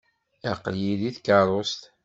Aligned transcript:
Aql-iyi 0.51 0.93
deg 1.01 1.15
tkeṛṛust. 1.17 1.81